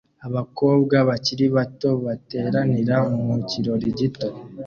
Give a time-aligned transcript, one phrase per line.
[0.27, 4.27] Abakobwa bakiri bato bateranira mu kirori gito